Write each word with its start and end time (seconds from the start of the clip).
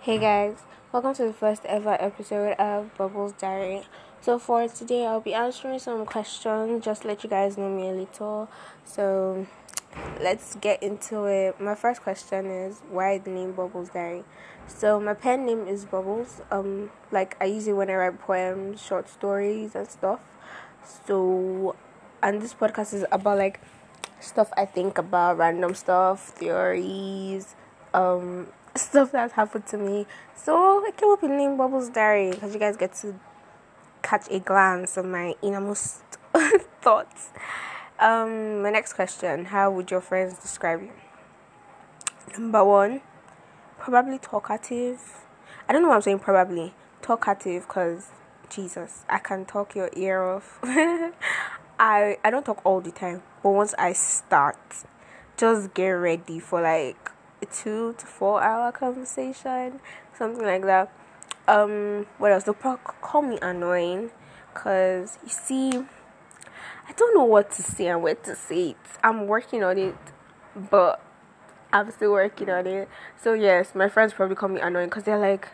Hey 0.00 0.18
guys, 0.18 0.58
welcome 0.92 1.12
to 1.14 1.24
the 1.24 1.32
first 1.32 1.64
ever 1.64 1.96
episode 1.98 2.52
of 2.52 2.96
Bubbles 2.96 3.32
Diary. 3.32 3.82
So 4.20 4.38
for 4.38 4.68
today, 4.68 5.04
I'll 5.04 5.20
be 5.20 5.34
answering 5.34 5.80
some 5.80 6.06
questions, 6.06 6.84
just 6.84 7.04
let 7.04 7.24
you 7.24 7.28
guys 7.28 7.58
know 7.58 7.68
me 7.68 7.88
a 7.88 7.92
little. 7.92 8.48
So 8.84 9.44
let's 10.20 10.54
get 10.54 10.84
into 10.84 11.24
it. 11.24 11.60
My 11.60 11.74
first 11.74 12.02
question 12.02 12.46
is 12.46 12.80
why 12.88 13.18
the 13.18 13.30
name 13.30 13.52
Bubbles 13.52 13.88
Diary? 13.88 14.22
So 14.68 15.00
my 15.00 15.14
pen 15.14 15.44
name 15.44 15.66
is 15.66 15.84
Bubbles. 15.84 16.42
Um, 16.52 16.92
like 17.10 17.36
I 17.40 17.46
use 17.46 17.66
it 17.66 17.72
when 17.72 17.90
I 17.90 17.94
write 17.94 18.20
poems, 18.20 18.80
short 18.80 19.08
stories, 19.08 19.74
and 19.74 19.88
stuff. 19.88 20.20
So, 21.06 21.74
and 22.22 22.40
this 22.40 22.54
podcast 22.54 22.94
is 22.94 23.04
about 23.10 23.38
like 23.38 23.60
stuff 24.20 24.52
I 24.56 24.64
think 24.64 24.96
about, 24.96 25.38
random 25.38 25.74
stuff, 25.74 26.28
theories, 26.28 27.56
um, 27.92 28.46
stuff 28.78 29.12
that's 29.12 29.34
happened 29.34 29.66
to 29.66 29.76
me. 29.76 30.06
So 30.34 30.84
I 30.86 30.90
came 30.96 31.10
up 31.10 31.22
with 31.22 31.30
name 31.30 31.56
Bubbles 31.56 31.88
Diary 31.88 32.30
because 32.30 32.54
you 32.54 32.60
guys 32.60 32.76
get 32.76 32.94
to 32.96 33.18
catch 34.02 34.26
a 34.30 34.38
glance 34.38 34.96
of 34.96 35.04
my 35.04 35.34
innermost 35.42 36.02
thoughts. 36.80 37.30
Um, 37.98 38.62
my 38.62 38.70
next 38.70 38.94
question: 38.94 39.46
How 39.46 39.70
would 39.70 39.90
your 39.90 40.00
friends 40.00 40.38
describe 40.38 40.82
you? 40.82 40.92
Number 42.38 42.64
one, 42.64 43.00
probably 43.78 44.18
talkative. 44.18 45.00
I 45.68 45.72
don't 45.72 45.82
know 45.82 45.88
why 45.88 45.96
I'm 45.96 46.02
saying 46.02 46.20
probably 46.20 46.74
talkative 47.02 47.66
because 47.66 48.08
Jesus, 48.48 49.04
I 49.08 49.18
can 49.18 49.44
talk 49.44 49.74
your 49.74 49.90
ear 49.94 50.22
off. 50.22 50.58
I 51.80 52.18
I 52.24 52.30
don't 52.30 52.44
talk 52.46 52.64
all 52.64 52.80
the 52.80 52.90
time, 52.90 53.22
but 53.42 53.50
once 53.50 53.74
I 53.78 53.92
start, 53.92 54.58
just 55.36 55.74
get 55.74 55.90
ready 55.90 56.38
for 56.38 56.60
like 56.60 57.10
two 57.46 57.94
to 57.98 58.06
four 58.06 58.42
hour 58.42 58.72
conversation, 58.72 59.80
something 60.16 60.44
like 60.44 60.62
that. 60.62 60.92
Um, 61.46 62.06
what 62.18 62.32
else? 62.32 62.44
They'll 62.44 62.54
call 62.54 63.22
me 63.22 63.38
annoying, 63.40 64.10
cause 64.54 65.18
you 65.22 65.30
see, 65.30 65.70
I 65.70 66.92
don't 66.96 67.14
know 67.16 67.24
what 67.24 67.50
to 67.52 67.62
say 67.62 67.88
and 67.88 68.02
where 68.02 68.14
to 68.14 68.36
say 68.36 68.70
it. 68.70 68.76
I'm 69.02 69.26
working 69.26 69.62
on 69.62 69.78
it, 69.78 69.96
but 70.70 71.02
I'm 71.72 71.90
still 71.90 72.12
working 72.12 72.50
on 72.50 72.66
it. 72.66 72.88
So 73.22 73.32
yes, 73.32 73.74
my 73.74 73.88
friends 73.88 74.12
probably 74.12 74.36
call 74.36 74.50
me 74.50 74.60
annoying, 74.60 74.90
cause 74.90 75.04
they're 75.04 75.18
like, 75.18 75.48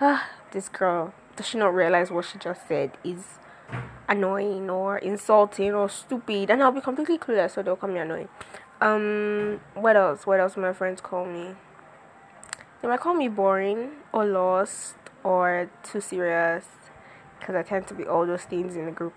ah, 0.00 0.28
this 0.52 0.68
girl 0.68 1.12
does 1.36 1.46
she 1.46 1.58
not 1.58 1.74
realize 1.74 2.10
what 2.10 2.24
she 2.24 2.38
just 2.38 2.66
said 2.66 2.92
is 3.04 3.38
annoying 4.08 4.70
or 4.70 4.98
insulting 4.98 5.74
or 5.74 5.88
stupid 5.88 6.50
and 6.50 6.62
I'll 6.62 6.72
be 6.72 6.80
completely 6.80 7.18
clueless 7.18 7.52
so 7.52 7.62
they'll 7.62 7.76
call 7.76 7.90
me 7.90 7.98
annoying. 7.98 8.28
Um 8.80 9.60
what 9.74 9.96
else? 9.96 10.26
What 10.26 10.40
else 10.40 10.56
my 10.56 10.72
friends 10.72 11.00
call 11.00 11.24
me? 11.24 11.54
They 12.80 12.88
might 12.88 13.00
call 13.00 13.14
me 13.14 13.28
boring 13.28 13.92
or 14.12 14.24
lost 14.24 14.94
or 15.24 15.70
too 15.82 16.00
serious 16.00 16.66
because 17.38 17.54
I 17.54 17.62
tend 17.62 17.86
to 17.88 17.94
be 17.94 18.04
all 18.04 18.26
those 18.26 18.44
things 18.44 18.76
in 18.76 18.86
the 18.86 18.92
group. 18.92 19.14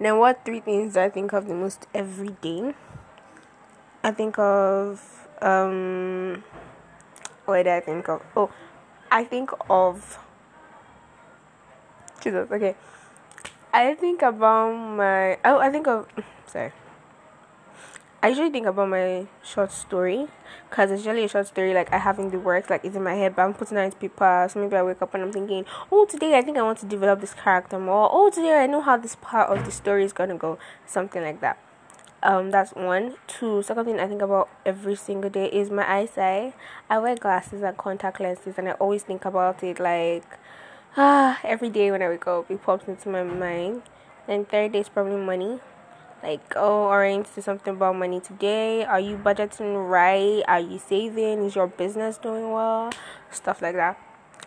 Now 0.00 0.18
what 0.18 0.44
three 0.44 0.60
things 0.60 0.96
I 0.96 1.08
think 1.08 1.32
of 1.32 1.48
the 1.48 1.54
most 1.54 1.86
every 1.92 2.30
day? 2.40 2.74
I 4.02 4.12
think 4.12 4.38
of 4.38 5.28
um 5.42 6.44
what 7.44 7.56
did 7.56 7.68
I 7.68 7.80
think 7.80 8.08
of? 8.08 8.22
Oh 8.36 8.50
I 9.10 9.24
think 9.24 9.50
of 9.68 10.18
Jesus. 12.20 12.50
Okay. 12.50 12.74
I 13.72 13.94
think 13.94 14.22
about 14.22 14.72
my. 14.72 15.38
Oh, 15.44 15.58
I 15.58 15.70
think 15.70 15.86
of. 15.86 16.06
Sorry. 16.46 16.72
I 18.20 18.28
usually 18.28 18.50
think 18.50 18.66
about 18.66 18.88
my 18.88 19.28
short 19.44 19.70
story 19.70 20.26
because 20.68 20.90
it's 20.90 21.04
usually 21.04 21.24
a 21.24 21.28
short 21.28 21.46
story 21.46 21.72
like 21.72 21.92
I 21.92 21.98
have 21.98 22.18
in 22.18 22.30
the 22.30 22.38
works, 22.38 22.68
like 22.68 22.84
it's 22.84 22.96
in 22.96 23.04
my 23.04 23.14
head, 23.14 23.36
but 23.36 23.42
I'm 23.42 23.54
putting 23.54 23.78
it 23.78 23.82
into 23.82 23.96
paper. 23.96 24.48
So 24.50 24.60
maybe 24.60 24.74
I 24.74 24.82
wake 24.82 25.00
up 25.00 25.14
and 25.14 25.22
I'm 25.22 25.32
thinking, 25.32 25.64
oh, 25.92 26.04
today 26.04 26.36
I 26.36 26.42
think 26.42 26.56
I 26.56 26.62
want 26.62 26.78
to 26.78 26.86
develop 26.86 27.20
this 27.20 27.32
character 27.32 27.78
more. 27.78 28.08
Oh, 28.10 28.28
today 28.28 28.58
I 28.58 28.66
know 28.66 28.80
how 28.80 28.96
this 28.96 29.16
part 29.20 29.56
of 29.56 29.64
the 29.64 29.70
story 29.70 30.04
is 30.04 30.12
gonna 30.12 30.36
go. 30.36 30.58
Something 30.84 31.22
like 31.22 31.40
that. 31.42 31.58
Um, 32.20 32.50
that's 32.50 32.72
one. 32.72 33.14
Two. 33.28 33.62
Second 33.62 33.84
thing 33.84 34.00
I 34.00 34.08
think 34.08 34.22
about 34.22 34.48
every 34.66 34.96
single 34.96 35.30
day 35.30 35.46
is 35.46 35.70
my 35.70 35.88
eyesight. 35.88 36.54
I 36.90 36.98
wear 36.98 37.14
glasses 37.14 37.62
and 37.62 37.76
contact 37.76 38.18
lenses, 38.18 38.58
and 38.58 38.68
I 38.68 38.72
always 38.72 39.04
think 39.04 39.24
about 39.26 39.62
it 39.62 39.78
like 39.78 40.24
ah, 40.96 41.38
every 41.44 41.70
day 41.70 41.90
when 41.90 42.02
I 42.02 42.08
wake 42.08 42.26
up, 42.26 42.50
it 42.50 42.62
pops 42.62 42.88
into 42.88 43.08
my 43.08 43.22
mind. 43.22 43.82
Then 44.26 44.44
third 44.44 44.72
day 44.72 44.80
is 44.80 44.88
probably 44.88 45.16
money. 45.16 45.60
Like, 46.22 46.54
oh, 46.56 46.86
orange, 46.86 47.28
do 47.34 47.40
something 47.40 47.74
about 47.74 47.96
money 47.96 48.20
today. 48.20 48.84
Are 48.84 48.98
you 48.98 49.16
budgeting 49.16 49.88
right? 49.88 50.42
Are 50.48 50.60
you 50.60 50.78
saving? 50.78 51.44
Is 51.44 51.54
your 51.54 51.68
business 51.68 52.18
doing 52.18 52.52
well? 52.52 52.90
Stuff 53.30 53.62
like 53.62 53.76
that. 53.76 53.98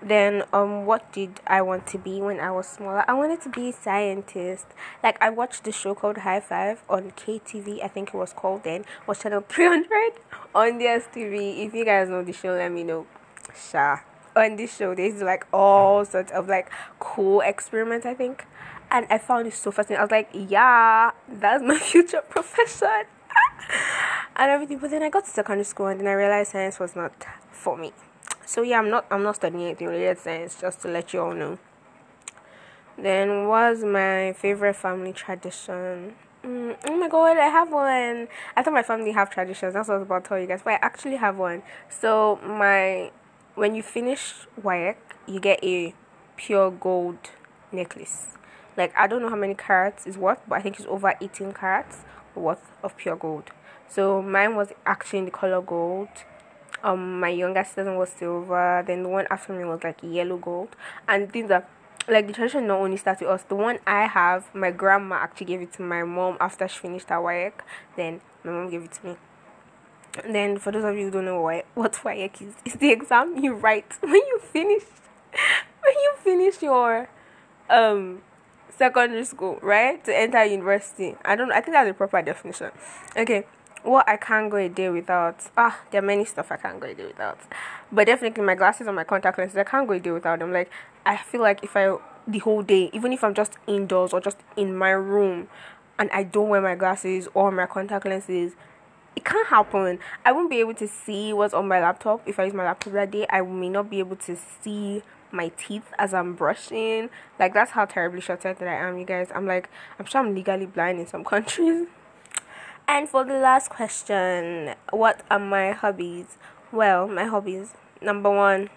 Then, 0.00 0.44
um, 0.52 0.86
what 0.86 1.10
did 1.12 1.40
I 1.46 1.62
want 1.62 1.86
to 1.88 1.98
be 1.98 2.20
when 2.20 2.38
I 2.38 2.50
was 2.52 2.68
smaller? 2.68 3.04
I 3.08 3.14
wanted 3.14 3.40
to 3.42 3.48
be 3.48 3.70
a 3.70 3.72
scientist. 3.72 4.66
Like, 5.02 5.16
I 5.20 5.30
watched 5.30 5.64
the 5.64 5.72
show 5.72 5.94
called 5.94 6.18
High 6.18 6.40
Five 6.40 6.84
on 6.88 7.12
KTV. 7.12 7.82
I 7.82 7.88
think 7.88 8.10
it 8.10 8.14
was 8.14 8.32
called 8.32 8.62
then. 8.62 8.84
Was 9.06 9.20
channel 9.20 9.40
300 9.48 10.12
on 10.54 10.78
the 10.78 10.84
DSTV. 10.84 11.66
If 11.66 11.74
you 11.74 11.84
guys 11.84 12.08
know 12.08 12.22
the 12.22 12.32
show, 12.32 12.50
let 12.50 12.70
me 12.70 12.84
know. 12.84 13.06
Sha 13.54 14.00
on 14.36 14.56
this 14.56 14.76
show 14.76 14.94
there's 14.94 15.22
like 15.22 15.46
all 15.52 16.04
sorts 16.04 16.30
of 16.32 16.48
like 16.48 16.70
cool 16.98 17.40
experiments 17.40 18.06
i 18.06 18.14
think. 18.14 18.44
And 18.90 19.06
i 19.10 19.18
found 19.18 19.48
it 19.48 19.54
so 19.54 19.70
fascinating. 19.72 20.00
I 20.00 20.04
was 20.04 20.10
like 20.10 20.28
yeah 20.32 21.10
that's 21.28 21.62
my 21.62 21.78
future 21.90 22.22
profession. 22.28 23.04
And 24.38 24.50
everything. 24.50 24.78
But 24.78 24.90
then 24.90 25.02
i 25.02 25.08
got 25.08 25.24
to 25.24 25.30
secondary 25.30 25.64
school 25.64 25.86
and 25.86 25.98
then 25.98 26.06
i 26.06 26.12
realized 26.12 26.52
science 26.52 26.78
was 26.78 26.94
not 26.94 27.12
for 27.50 27.76
me. 27.76 27.92
So 28.44 28.62
yeah 28.62 28.78
i'm 28.78 28.90
not 28.90 29.06
i'm 29.10 29.22
not 29.22 29.36
studying 29.36 29.64
anything 29.64 29.88
related 29.88 30.18
to 30.18 30.22
science 30.22 30.60
just 30.60 30.82
to 30.82 30.88
let 30.88 31.12
you 31.12 31.20
all 31.20 31.34
know. 31.34 31.58
Then 32.98 33.48
was 33.48 33.84
my 33.84 34.34
favorite 34.34 34.76
family 34.76 35.12
tradition. 35.12 36.14
Mm, 36.42 36.76
oh 36.88 36.96
my 36.96 37.08
god, 37.08 37.36
I 37.36 37.48
have 37.48 37.72
one. 37.72 38.28
I 38.56 38.62
thought 38.62 38.72
my 38.72 38.82
family 38.82 39.10
have 39.12 39.30
traditions. 39.30 39.74
That's 39.74 39.88
what 39.88 39.96
I 39.96 39.98
was 39.98 40.06
about 40.06 40.24
to 40.24 40.28
tell 40.28 40.38
you 40.38 40.46
guys, 40.46 40.60
but 40.62 40.74
I 40.74 40.78
actually 40.80 41.16
have 41.16 41.36
one. 41.36 41.62
So 41.90 42.38
my 42.42 43.10
when 43.56 43.74
you 43.74 43.82
finish 43.82 44.34
work, 44.62 45.16
you 45.26 45.40
get 45.40 45.58
a 45.64 45.94
pure 46.36 46.70
gold 46.70 47.18
necklace. 47.72 48.28
Like 48.76 48.92
I 48.96 49.06
don't 49.06 49.22
know 49.22 49.30
how 49.30 49.36
many 49.36 49.54
carats 49.54 50.06
is 50.06 50.16
worth, 50.16 50.40
but 50.46 50.58
I 50.58 50.62
think 50.62 50.78
it's 50.78 50.86
over 50.86 51.14
18 51.20 51.52
carats 51.52 52.04
worth 52.34 52.70
of 52.82 52.96
pure 52.96 53.16
gold. 53.16 53.50
So 53.88 54.20
mine 54.20 54.54
was 54.54 54.72
actually 54.84 55.20
in 55.20 55.24
the 55.24 55.30
color 55.30 55.62
gold. 55.62 56.08
Um, 56.84 57.18
my 57.18 57.30
youngest 57.30 57.74
cousin 57.74 57.96
was 57.96 58.10
silver. 58.10 58.84
Then 58.86 59.02
the 59.02 59.08
one 59.08 59.26
after 59.30 59.54
me 59.54 59.64
was 59.64 59.82
like 59.82 59.98
yellow 60.02 60.36
gold. 60.36 60.76
And 61.08 61.32
things 61.32 61.50
are 61.50 61.66
like 62.08 62.26
the 62.26 62.34
tradition 62.34 62.66
not 62.66 62.80
only 62.80 62.98
starts 62.98 63.22
with 63.22 63.30
us. 63.30 63.42
The 63.48 63.54
one 63.54 63.78
I 63.86 64.06
have, 64.06 64.54
my 64.54 64.70
grandma 64.70 65.16
actually 65.16 65.46
gave 65.46 65.62
it 65.62 65.72
to 65.74 65.82
my 65.82 66.02
mom 66.04 66.36
after 66.40 66.68
she 66.68 66.78
finished 66.78 67.08
her 67.08 67.22
work. 67.22 67.64
Then 67.96 68.20
my 68.44 68.52
mom 68.52 68.70
gave 68.70 68.84
it 68.84 68.92
to 68.92 69.06
me. 69.06 69.16
And 70.24 70.34
then, 70.34 70.58
for 70.58 70.72
those 70.72 70.84
of 70.84 70.96
you 70.96 71.06
who 71.06 71.10
don't 71.10 71.24
know 71.24 71.40
what 71.40 71.66
what 71.74 71.92
WAEC 71.92 72.42
is, 72.42 72.54
it's 72.64 72.76
the 72.76 72.90
exam 72.90 73.36
you 73.42 73.54
write 73.54 73.92
when 74.00 74.14
you 74.14 74.40
finish 74.40 74.82
when 75.82 75.94
you 75.94 76.12
finish 76.22 76.62
your 76.62 77.08
um 77.70 78.22
secondary 78.76 79.24
school, 79.24 79.58
right? 79.62 80.02
To 80.04 80.16
enter 80.16 80.44
university. 80.44 81.16
I 81.24 81.36
don't. 81.36 81.52
I 81.52 81.60
think 81.60 81.74
that's 81.74 81.88
the 81.88 81.94
proper 81.94 82.22
definition. 82.22 82.70
Okay. 83.16 83.44
What 83.82 84.08
I 84.08 84.16
can't 84.16 84.50
go 84.50 84.56
a 84.56 84.68
day 84.68 84.88
without. 84.88 85.36
Ah, 85.56 85.80
there 85.90 86.02
are 86.02 86.06
many 86.06 86.24
stuff 86.24 86.50
I 86.50 86.56
can't 86.56 86.80
go 86.80 86.88
a 86.88 86.94
day 86.94 87.06
without. 87.06 87.38
But 87.92 88.06
definitely 88.06 88.42
my 88.42 88.56
glasses 88.56 88.86
and 88.86 88.96
my 88.96 89.04
contact 89.04 89.38
lenses. 89.38 89.56
I 89.56 89.64
can't 89.64 89.86
go 89.86 89.94
a 89.94 90.00
day 90.00 90.10
without 90.10 90.40
them. 90.40 90.52
Like 90.52 90.70
I 91.04 91.16
feel 91.16 91.40
like 91.40 91.62
if 91.62 91.76
I 91.76 91.96
the 92.26 92.38
whole 92.40 92.62
day, 92.62 92.90
even 92.92 93.12
if 93.12 93.22
I'm 93.22 93.34
just 93.34 93.52
indoors 93.66 94.12
or 94.12 94.20
just 94.20 94.38
in 94.56 94.76
my 94.76 94.90
room, 94.90 95.48
and 95.98 96.10
I 96.10 96.24
don't 96.24 96.48
wear 96.48 96.60
my 96.60 96.74
glasses 96.74 97.28
or 97.34 97.50
my 97.50 97.66
contact 97.66 98.04
lenses, 98.04 98.54
it 99.16 99.24
can't 99.24 99.48
happen. 99.48 99.98
I 100.24 100.32
won't 100.32 100.50
be 100.50 100.60
able 100.60 100.74
to 100.74 100.86
see 100.86 101.32
what's 101.32 101.54
on 101.54 101.66
my 101.66 101.80
laptop 101.80 102.20
if 102.26 102.38
I 102.38 102.44
use 102.44 102.54
my 102.54 102.64
laptop 102.64 102.92
that 102.92 103.10
day. 103.10 103.26
I 103.30 103.40
may 103.40 103.70
not 103.70 103.90
be 103.90 103.98
able 103.98 104.16
to 104.16 104.36
see 104.36 105.02
my 105.32 105.48
teeth 105.56 105.90
as 105.98 106.14
I'm 106.14 106.34
brushing. 106.34 107.08
Like 107.38 107.54
that's 107.54 107.72
how 107.72 107.86
terribly 107.86 108.20
short-sighted 108.20 108.68
I 108.68 108.74
am, 108.74 108.98
you 108.98 109.06
guys. 109.06 109.28
I'm 109.34 109.46
like 109.46 109.70
I'm 109.98 110.04
sure 110.04 110.20
I'm 110.20 110.34
legally 110.34 110.66
blind 110.66 111.00
in 111.00 111.06
some 111.06 111.24
countries. 111.32 111.88
And 112.86 113.08
for 113.08 113.24
the 113.24 113.34
last 113.34 113.70
question, 113.70 114.74
what 114.90 115.22
are 115.28 115.40
my 115.40 115.72
hobbies? 115.72 116.38
Well, 116.70 117.08
my 117.08 117.24
hobbies. 117.24 117.74
Number 118.00 118.30
one, 118.30 118.68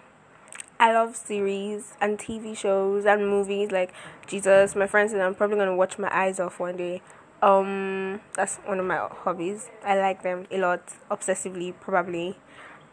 I 0.80 0.92
love 0.92 1.14
series 1.14 1.92
and 2.00 2.18
TV 2.18 2.56
shows 2.56 3.04
and 3.04 3.28
movies. 3.28 3.70
Like 3.70 3.92
Jesus, 4.26 4.74
my 4.74 4.86
friends 4.86 5.12
and 5.12 5.22
I'm 5.22 5.34
probably 5.34 5.58
gonna 5.58 5.76
watch 5.76 5.98
my 5.98 6.08
eyes 6.10 6.40
off 6.40 6.58
one 6.58 6.78
day 6.78 7.02
um 7.42 8.20
that's 8.34 8.56
one 8.58 8.78
of 8.78 8.86
my 8.86 9.08
hobbies 9.10 9.70
i 9.84 9.96
like 9.96 10.22
them 10.22 10.46
a 10.50 10.58
lot 10.58 10.82
obsessively 11.10 11.72
probably 11.80 12.36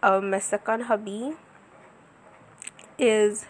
um 0.04 0.30
my 0.30 0.40
second 0.40 0.82
hobby 0.84 1.34
is 2.98 3.46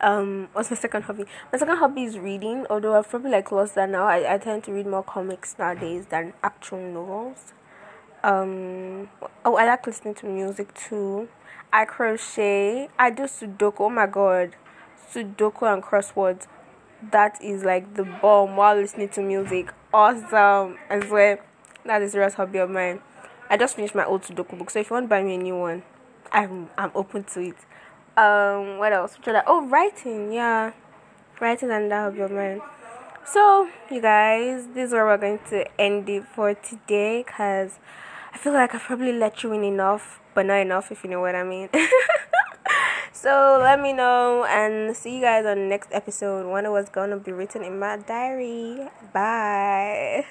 um 0.00 0.48
what's 0.52 0.70
my 0.70 0.76
second 0.76 1.02
hobby 1.02 1.24
my 1.52 1.58
second 1.58 1.76
hobby 1.76 2.04
is 2.04 2.18
reading 2.18 2.66
although 2.70 2.96
i've 2.98 3.08
probably 3.08 3.30
like 3.30 3.50
lost 3.50 3.74
that 3.74 3.88
now 3.88 4.04
i, 4.06 4.34
I 4.34 4.38
tend 4.38 4.64
to 4.64 4.72
read 4.72 4.86
more 4.86 5.02
comics 5.02 5.56
nowadays 5.58 6.06
than 6.06 6.32
actual 6.42 6.80
novels 6.80 7.52
Um, 8.22 9.08
oh, 9.44 9.56
I 9.56 9.64
like 9.66 9.86
listening 9.86 10.14
to 10.16 10.26
music 10.26 10.74
too. 10.74 11.28
I 11.72 11.84
crochet. 11.86 12.88
I 12.98 13.10
do 13.10 13.22
Sudoku. 13.24 13.80
Oh 13.80 13.90
my 13.90 14.06
god, 14.06 14.56
Sudoku 15.10 15.64
and 15.72 15.82
crosswords. 15.82 16.46
That 17.10 17.42
is 17.42 17.64
like 17.64 17.94
the 17.94 18.04
bomb 18.04 18.56
while 18.56 18.76
listening 18.76 19.08
to 19.10 19.22
music. 19.22 19.72
Awesome. 19.92 20.78
I 20.88 21.00
swear, 21.06 21.44
that 21.84 22.02
is 22.02 22.10
a 22.10 22.12
serious 22.12 22.34
hobby 22.34 22.58
of 22.58 22.70
mine. 22.70 23.00
I 23.48 23.56
just 23.56 23.74
finished 23.74 23.94
my 23.94 24.04
old 24.04 24.22
Sudoku 24.22 24.58
book, 24.58 24.70
so 24.70 24.78
if 24.80 24.90
you 24.90 24.94
want 24.94 25.04
to 25.04 25.08
buy 25.08 25.22
me 25.22 25.34
a 25.34 25.38
new 25.38 25.56
one, 25.56 25.82
I'm 26.30 26.68
I'm 26.76 26.92
open 26.94 27.24
to 27.24 27.40
it. 27.40 27.56
Um, 28.16 28.78
what 28.78 28.92
else? 28.92 29.16
Oh, 29.46 29.66
writing. 29.66 30.32
Yeah, 30.32 30.72
writing 31.40 31.70
and 31.70 31.90
that 31.90 32.04
hobby 32.04 32.20
of 32.20 32.30
mine. 32.30 32.60
So, 33.26 33.68
you 33.90 34.00
guys, 34.00 34.66
this 34.74 34.88
is 34.88 34.92
where 34.92 35.06
we're 35.06 35.16
going 35.16 35.38
to 35.50 35.80
end 35.80 36.08
it 36.08 36.24
for 36.24 36.54
today 36.54 37.22
because 37.24 37.78
I 38.32 38.38
feel 38.38 38.52
like 38.52 38.74
I've 38.74 38.82
probably 38.82 39.12
let 39.12 39.42
you 39.42 39.52
in 39.52 39.64
enough, 39.64 40.20
but 40.34 40.46
not 40.46 40.58
enough, 40.58 40.90
if 40.90 41.04
you 41.04 41.10
know 41.10 41.20
what 41.20 41.34
I 41.34 41.44
mean. 41.44 41.68
so, 43.12 43.58
let 43.60 43.80
me 43.80 43.92
know 43.92 44.44
and 44.44 44.96
see 44.96 45.16
you 45.16 45.20
guys 45.20 45.44
on 45.44 45.58
the 45.58 45.66
next 45.66 45.90
episode 45.92 46.50
when 46.50 46.64
it 46.64 46.70
was 46.70 46.88
to 47.10 47.16
be 47.16 47.32
written 47.32 47.62
in 47.62 47.78
my 47.78 47.96
diary. 47.96 48.88
Bye. 49.12 50.26